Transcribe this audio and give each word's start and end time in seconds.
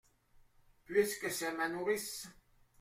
Puisque 0.85 1.29
c’est 1.29 1.53
ma 1.53 1.69
nourrice. 1.69 2.27